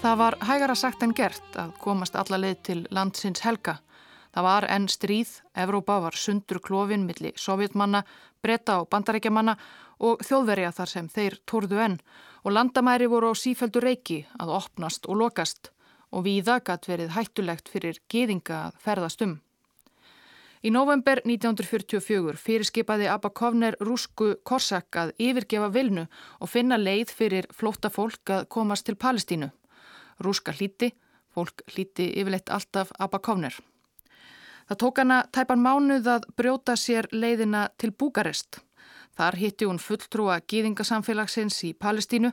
[0.00, 3.74] Það var hægara sagt en gert að komast alla leið til landsins helga.
[4.32, 8.00] Það var enn stríð, Evrópa var sundur klófin millir sovjetmanna,
[8.40, 9.58] breyta og bandarækjamanna
[10.00, 11.98] og þjóðverja þar sem þeir tórðu enn
[12.44, 15.68] og landamæri voru á sífældu reiki að opnast og lokast
[16.16, 19.36] og víða gætt verið hættulegt fyrir geðinga að ferðast um.
[20.64, 26.08] Í november 1944 fyrirskipaði Abba Kovner rúsku Korsak að yfirgefa vilnu
[26.40, 29.52] og finna leið fyrir flótta fólk að komast til Palestínu.
[30.20, 30.92] Rúska hlíti,
[31.34, 33.54] fólk hlíti yfirleitt alltaf Abba Kovner.
[34.68, 38.60] Það tók hana tæpan mánuð að brjóta sér leiðina til Búkarest.
[39.18, 42.30] Þar hitti hún fulltrúa gýðingasamfélagsins í Palestínu,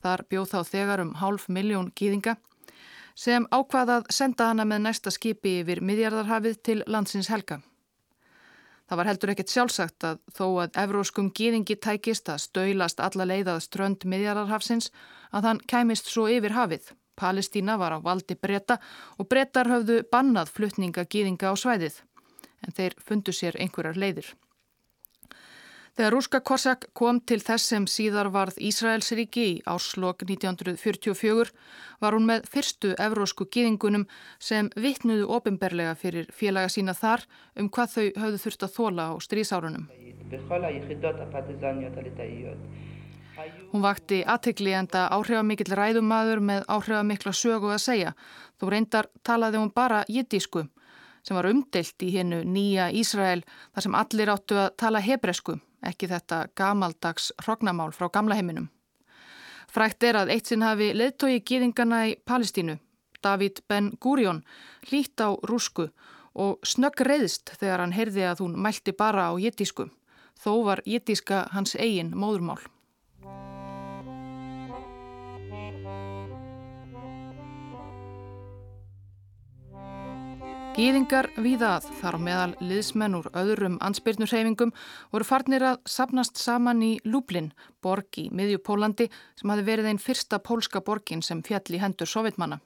[0.00, 2.38] þar bjóð þá þegar um hálf miljón gýðinga
[3.14, 7.60] sem ákvaðað senda hana með næsta skipi yfir miðjarðarhafið til landsins helga.
[8.84, 13.62] Það var heldur ekkert sjálfsagt að þó að evróskum gýðingi tækist að stöylast alla leiðað
[13.64, 14.90] strönd miðjarðarhafsins
[15.32, 16.90] að hann kæmist svo yfir hafið.
[17.16, 18.78] Palestína var á valdi breyta
[19.18, 22.00] og breytar höfðu bannað flutninga gýðinga á svæðið
[22.64, 24.34] en þeir fundu sér einhverjar leiðir.
[25.94, 31.52] Þegar Rúska Korsak kom til þess sem síðar varð Ísraelsríki í áslokk 1944
[32.02, 34.08] var hún með fyrstu evrósku gýðingunum
[34.42, 37.22] sem vittnuðu ofinberlega fyrir félaga sína þar
[37.54, 39.86] um hvað þau höfðu þurft að þóla á strísárunum.
[43.72, 48.14] Hún vakti aðtegli enda áhrifamikill ræðumadur með áhrifamikla sögu að segja.
[48.60, 50.66] Þú reyndar talaði hún bara jiddísku
[51.24, 53.42] sem var umdelt í hennu nýja Ísrael
[53.74, 58.68] þar sem allir áttu að tala hebresku ekki þetta gamaldags hrognamál frá gamla heiminum.
[59.74, 62.78] Frækt er að eitt sinn hafi leðtogi gýðingana í Palestínu,
[63.24, 64.44] David Ben Gurion,
[64.88, 65.88] hlýtt á rúsku
[66.34, 69.88] og snögg reyðist þegar hann heyrði að hún mælti bara á jettísku.
[70.38, 72.60] Þó var jettíska hans eigin móðurmál.
[80.74, 84.72] Gýðingar víðað þar á meðal liðsmenn úr öðrum ansbyrnurheifingum
[85.12, 89.06] voru farnir að sapnast saman í Lublin, borg í miðjupólandi
[89.38, 92.58] sem hafi verið einn fyrsta pólska borgin sem fjall í hendur sovjetmanna.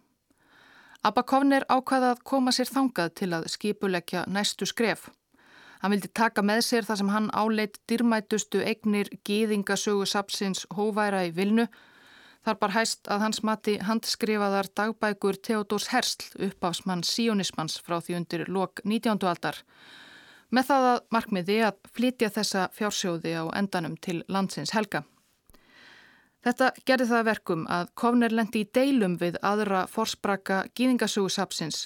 [1.05, 5.11] Abba Kovner ákvaða að koma sér þangað til að skipuleggja næstu skref.
[5.83, 11.35] Hann vildi taka með sér þar sem hann áleitt dyrmætustu eignir gýðingasögu sapsins hóværa í
[11.37, 11.69] Vilnu.
[12.49, 18.45] Þar bar hæst að hans mati handskrifaðar dagbækur Theodors Hersl uppafsmann sionismans frá því undir
[18.49, 19.21] lok 19.
[19.29, 19.59] aldar.
[20.49, 25.03] Með það að markmiði að flytja þessa fjársjóði á endanum til landsins helga.
[26.41, 31.83] Þetta gerði það verkum að Kovner lendi í deilum við aðra forsbraka gýðingasögusapsins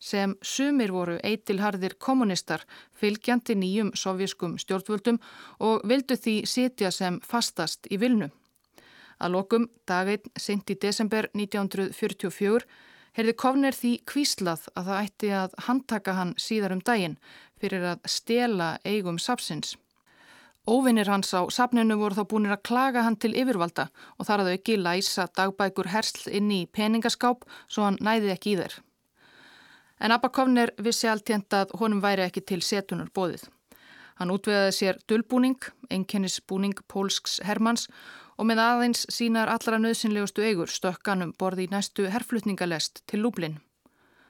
[0.00, 2.64] sem sumir voru eitilharðir kommunistar
[2.96, 5.20] fylgjandi nýjum sovjískum stjórnvöldum
[5.60, 8.32] og vildu því sitja sem fastast í vilnu.
[9.16, 12.66] Að lokum, daginn, sent í desember 1944,
[13.16, 17.16] heyrði Kovner því kvíslað að það ætti að handtaka hann síðar um daginn
[17.60, 19.76] fyrir að stela eigum sapsins.
[20.66, 23.86] Óvinnir hans á safninu voru þá búinir að klaga hann til yfirvalda
[24.18, 28.56] og þar að þau ekki læsa dagbækur hersl inn í peningaskáp svo hann næði ekki
[28.56, 28.74] í þeir.
[30.02, 33.46] En Abba Kovner vissi alltjent að honum væri ekki til setunar bóðið.
[34.18, 35.60] Hann útvegaði sér dullbúning,
[35.92, 37.86] einkennisbúning pólsks Hermanns
[38.36, 43.60] og með aðeins sínar allra nöðsynlegustu eigur stökkanum borði í næstu herflutningalest til Lúblin.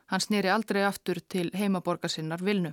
[0.07, 2.73] Hann snýri aldrei aftur til heimaborgarsinnar Vilnu.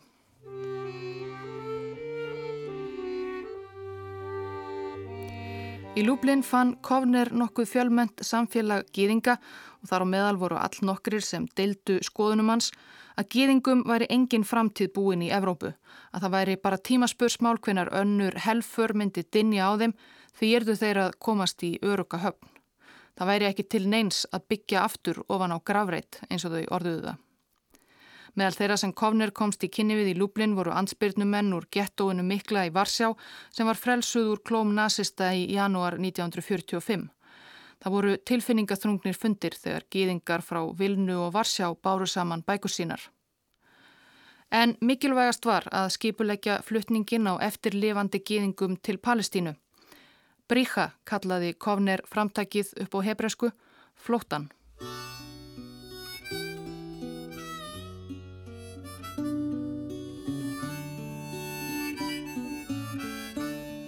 [5.93, 11.21] Í Lúblin fann Kovner nokkuð fjölmönd samfélag gýðinga og þar á meðal voru all nokkrir
[11.21, 12.71] sem deildu skoðunum hans
[13.13, 15.69] að gýðingum væri engin framtíð búin í Evrópu,
[16.09, 19.93] að það væri bara tímaspursmál hvenar önnur helfur myndi dinja á þeim
[20.39, 22.49] því erðu þeir að komast í öruka höfn.
[23.13, 27.05] Það væri ekki til neins að byggja aftur ofan á gravreit eins og þau orðuðu
[27.05, 27.21] það.
[28.33, 32.65] Meðal þeirra sem Kovner komst í kynni við í Lúblin voru ansbyrnumenn úr gettóinu Mikla
[32.65, 33.11] í Varsjá
[33.53, 37.09] sem var frelsuð úr klóm nazista í janúar 1945.
[37.83, 43.01] Það voru tilfinningaþrungnir fundir þegar gýðingar frá Vilnu og Varsjá báru saman bækur sínar.
[44.53, 49.53] En mikilvægast var að skipuleggja fluttningin á eftirlifandi gýðingum til Palestínu.
[50.49, 53.53] Brícha kallaði Kovner framtakið upp á hebresku
[53.95, 54.49] Flóttan.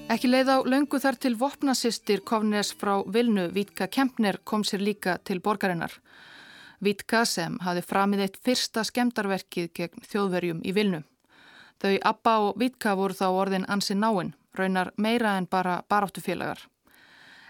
[0.06, 5.16] Ekki leið á löngu þar til vopnasistir Kovnes frá Vilnu, Vítka Kempner, kom sér líka
[5.26, 5.96] til borgarinnar.
[6.78, 11.00] Vítka sem hafi framið eitt fyrsta skemdarverkið gegn þjóðverjum í Vilnu.
[11.82, 16.62] Þau Abba og Vítka voru þá orðin ansi náinn, raunar meira en bara baráttufélagar.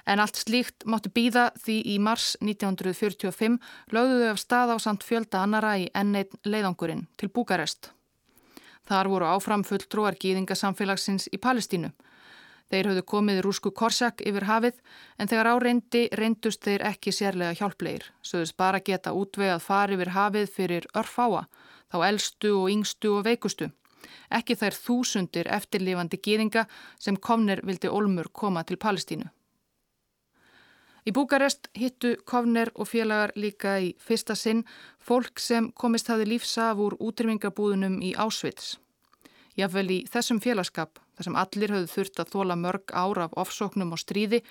[0.07, 3.59] En allt slíkt máttu býða því í mars 1945
[3.91, 7.91] lögðu þau af stað á samt fjölda annara í N1 leiðangurinn til Búkarest.
[8.87, 11.91] Þar voru áfram fulltrúar gýðingasamfélagsins í Palestínu.
[12.71, 14.79] Þeir höfðu komið rúsku korsak yfir hafið
[15.19, 18.09] en þegar áreyndi reyndust þeir ekki sérlega hjálplegir.
[18.25, 21.45] Söðust bara geta útvegað fari yfir hafið fyrir örfáa,
[21.93, 23.69] þá eldstu og yngstu og veikustu.
[24.33, 26.65] Ekki þær þúsundir eftirlifandi gýðinga
[26.99, 29.29] sem Kovner vildi Olmur koma til Palestínu.
[31.05, 34.63] Í Búkarest hittu Kovner og félagar líka í fyrsta sinn
[34.97, 38.79] fólk sem komist hafi lífsaf úr útrymingabúðunum í Ásvits.
[39.55, 43.93] Jáfnvel í þessum félagskap þar sem allir höfðu þurft að þóla mörg ára af ofsóknum
[43.95, 44.41] og stríði,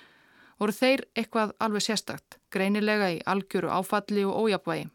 [0.59, 4.89] voru þeir eitthvað alveg sérstakt, greinilega í algjöru áfalli og ójapvægi.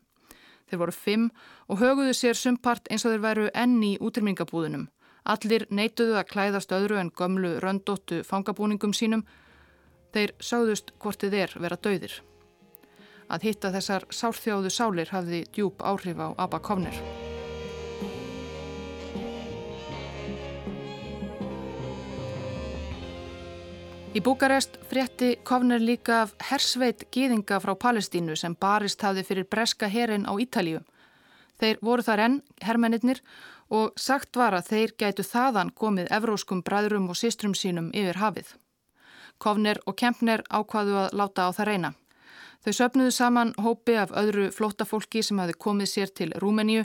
[0.69, 1.28] Þeir voru fimm
[1.67, 4.88] og höguðu sér sumpart eins og þeir væru enni í útrymingabúðunum.
[5.30, 9.26] Allir neituðu að klæðast öðru en gömlu röndóttu fangabúningum sínum.
[10.13, 12.22] Þeir sáðust hvortið er vera döðir.
[13.30, 17.29] Að hitta þessar sárþjóðu sálir hafði djúb áhrif á Abba Kovner.
[24.10, 29.86] Í Búkarest frétti Kovner líka af hersveit gýðinga frá Palestínu sem barist hafði fyrir breska
[29.86, 30.80] herin á Ítalíu.
[31.62, 33.19] Þeir voru þar enn, herrmennir,
[33.69, 38.56] og sagt var að þeir gætu þaðan komið evróskum bræðrum og sístrum sínum yfir hafið.
[39.38, 41.93] Kovner og Kempner ákvaðu að láta á það reyna.
[42.65, 46.82] Þau söpnuðu saman hópi af öðru flótafólki sem hafi komið sér til Rúmeníu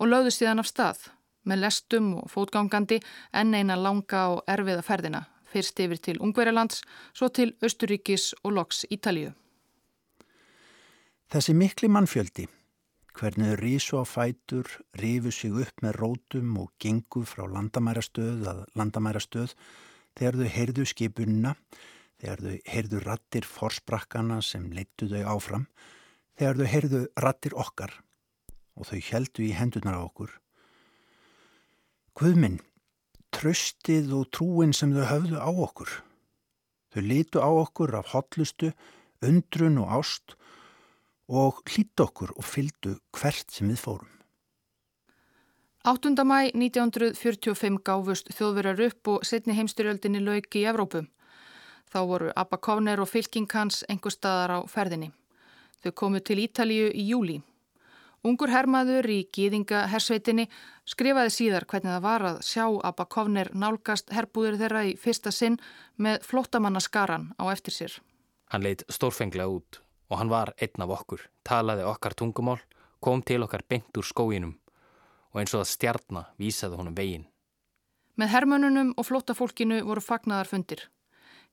[0.00, 1.04] og lögðu síðan af stað
[1.44, 3.02] með lestum og fótgangandi
[3.36, 8.84] enn eina langa og erfiða ferðina fyrst yfir til Ungverjalands, svo til Östuríkis og loks
[8.90, 9.32] Ítalíu.
[11.32, 12.48] Þessi mikli mannfjöldi,
[13.16, 14.68] hvernig rísu á fætur,
[15.00, 19.54] rífu sig upp með rótum og gengu frá landamærastöð að landamærastöð
[20.18, 21.54] þegar þau heyrðu skipunna,
[22.20, 25.66] þegar þau heyrðu rattir forsprakkana sem leittu þau áfram,
[26.36, 27.96] þegar þau heyrðu rattir okkar
[28.76, 30.32] og þau heldu í hendunar á okkur.
[32.16, 32.60] Guðminn,
[33.32, 35.90] tröstið og trúin sem þau höfðu á okkur.
[36.92, 38.72] Þau litu á okkur af hotlustu,
[39.24, 40.36] undrun og ást
[41.32, 44.10] og hlýtt okkur og fyldu hvert sem við fórum.
[45.82, 46.12] 8.
[46.22, 51.06] mæ 1945 gáfust þjóðverjar upp og setni heimstyrjöldinni lauki í Evrópu.
[51.90, 55.10] Þá voru Abba Kovner og fylking hans engur staðar á ferðinni.
[55.82, 57.40] Þau komu til Ítalíu í júli.
[58.22, 60.44] Ungur hermaður í gýðinga hersveitinni
[60.86, 65.56] skrifaði síðar hvernig það var að sjá Abba Kovner nálgast herbúður þeirra í fyrsta sinn
[65.98, 67.96] með flottamannaskaran á eftir sér.
[68.54, 69.80] Hann leitt stórfenglega út
[70.12, 72.60] og hann var einn af okkur, talaði okkar tungumál,
[73.02, 74.54] kom til okkar beint úr skóginum
[75.32, 77.26] og eins og að stjarnar vísaði honum veginn.
[78.14, 80.86] Með hermönunum og flótafólkinu voru fagnadarfundir.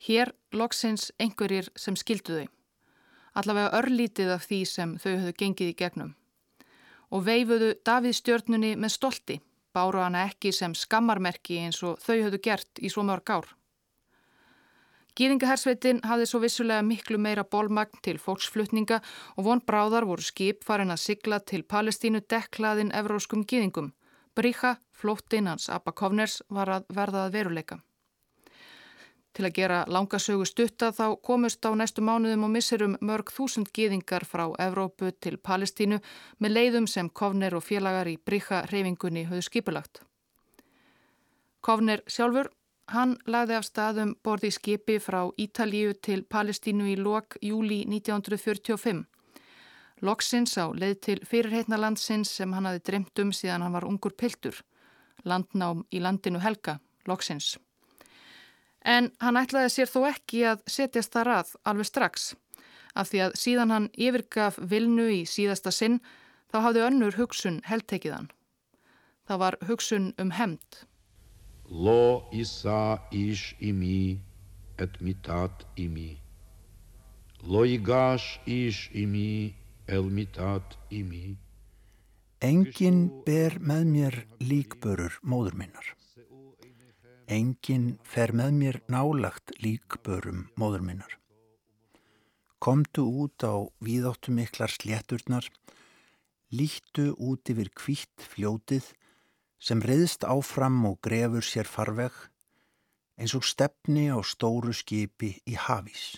[0.05, 2.47] Hér loksins einhverjir sem skildu þau.
[3.39, 6.15] Allavega örlítið af því sem þau höfðu gengið í gegnum.
[7.10, 9.39] Og veifuðu Davíð stjörnunni með stolti,
[9.74, 13.47] báru hana ekki sem skammarmerki eins og þau höfðu gert í svo mörg ár.
[15.20, 19.01] Gýðingahersveitin hafði svo vissulega miklu meira bólmagn til fólksflutninga
[19.36, 23.91] og von bráðar voru skip farin að sigla til Palestínu dekklaðin evróskum gýðingum.
[24.38, 27.82] Bríka, flóttinn hans Abba Kovners, var að verða að veruleika.
[29.40, 34.26] Til að gera langasögu stutta þá komust á næstu mánuðum og misserum mörg þúsund gýðingar
[34.28, 36.02] frá Evrópu til Palestínu
[36.44, 40.02] með leiðum sem Kovner og félagar í Bríka reyfingunni höfðu skipulagt.
[41.64, 42.50] Kovner sjálfur
[42.92, 49.06] Hann lagði af staðum borði skipi frá Ítalíu til Palestínu í lok júli 1945.
[50.04, 54.20] Loksins á leið til fyrirheitna landsins sem hann hafi dremt um síðan hann var ungur
[54.20, 54.60] piltur.
[55.24, 57.56] Landnám í landinu Helga, loksins
[58.86, 62.34] en hann ætlaði sér þó ekki að setjast þar að alveg strax.
[62.96, 66.00] Af því að síðan hann yfirgaf vilnu í síðasta sinn
[66.52, 68.32] þá hafði önnur hugsun heldtekiðan.
[69.30, 70.86] Það var hugsun um hemmt.
[71.70, 74.20] Lo isa ish imi
[74.80, 76.18] et mitat imi.
[77.46, 79.54] Lo igash ish imi
[79.88, 81.38] el mitat imi.
[82.42, 85.99] Engin ber með mér líkbörur móður minnar.
[87.30, 91.12] Engin fer með mér nálagt líkbörum móður minnar.
[92.58, 95.46] Komdu út á víðáttu miklar slétturnar,
[96.50, 98.90] lítu út yfir kvítt fljótið
[99.62, 102.18] sem reyðst áfram og grefur sér farveg
[103.22, 106.18] eins og stefni á stóru skipi í hafís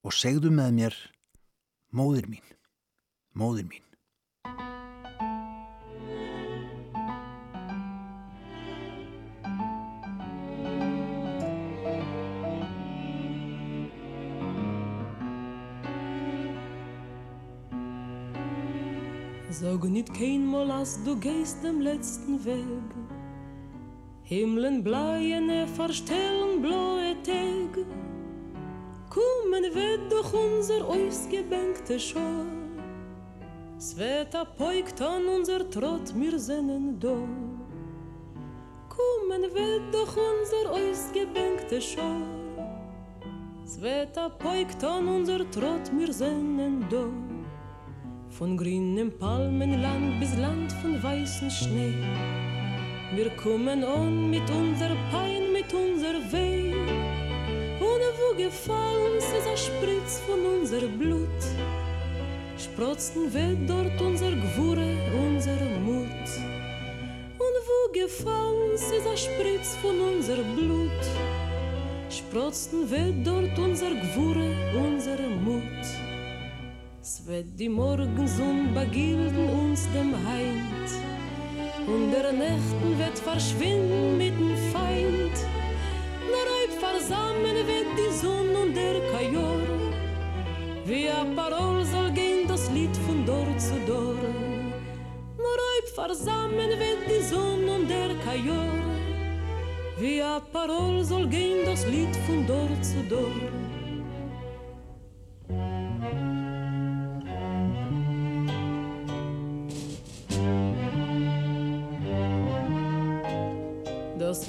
[0.00, 1.00] og segðu með mér
[1.92, 2.46] móðir mín,
[3.36, 3.91] móðir mín.
[19.62, 22.88] Sag nicht kein Mal, als du gehst dem letzten Weg.
[24.24, 27.86] Himmeln bleiene verstellen blaue Tag.
[29.08, 32.44] Kommen wird doch unser ausgebänkte Schor.
[33.78, 37.28] Sveta poikt an unser Trott, mir sennen do.
[38.88, 42.26] Kommen wird doch unser ausgebänkte Schor.
[43.64, 47.31] Sveta poikt an unser Trott, mir sennen do.
[48.42, 51.94] Von grünem Palmenland bis Land von weißen Schnee.
[53.14, 56.74] Wir kommen on mit unser Pein, mit unser Weh.
[57.78, 61.40] Ohne wo gefallen ist ein Spritz von unser Blut.
[62.58, 64.92] Sprotzen wird dort unser Gewurre,
[65.24, 66.28] unser Mut.
[67.38, 71.02] Und wo gefallen ist ein Spritz von unser Blut.
[72.10, 76.11] Sprotzen wird dort unser Gewurre, unser Mut.
[77.04, 80.88] Es wird die Morgensonn begilden uns dem Heind
[81.84, 85.36] Und der Nächten wird verschwinden mit dem Feind.
[86.30, 89.62] Nur halb versammeln wird die Sonne und der Kajor.
[90.84, 94.22] Wie ein Parol soll gehen das Lied von Dor zu Dor.
[95.44, 98.78] Nur halb versammeln wird die Sonne und der Kajor.
[99.98, 103.81] Wie ein Parol soll gehen das Lied von Dor zu Dor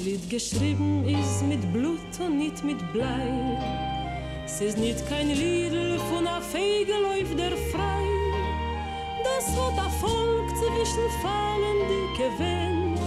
[0.03, 3.57] Lied geschrieben ist mit Blut und nicht mit Blei.
[4.45, 5.71] Es ist nicht kein Lied
[6.11, 8.03] von a Fege läuft der frei.
[9.23, 12.99] Das hat a Volk zwischen Fallen dicke Wind.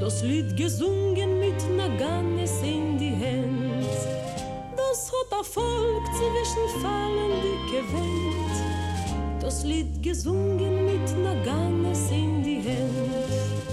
[0.00, 3.86] Das Lied gesungen mit Naganes in die Hand.
[4.74, 9.42] Das hat a Volk zwischen Fallen dicke Wind.
[9.42, 13.65] Das Lied gesungen mit Naganes in die Hand.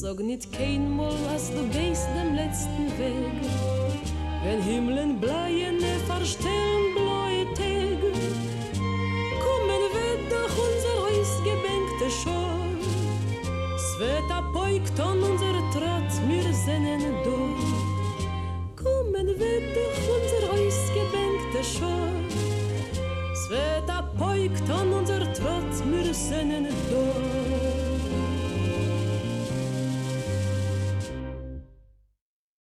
[0.00, 3.36] sag nit kein mol as du geist dem letzten weg.
[4.44, 8.00] Wenn himmeln bleien ne verstehn bloi tag
[9.44, 12.66] kommen wird doch unser heus gebänkte schor.
[13.88, 17.38] Svet a poik ton unser trat mir zenen do
[18.82, 22.16] kommen wird doch unser heus gebänkte schor.
[23.46, 27.25] Svet a poik ton unser trat mir zenen do